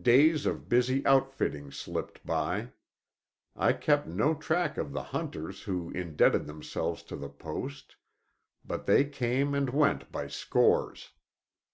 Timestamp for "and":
9.54-9.68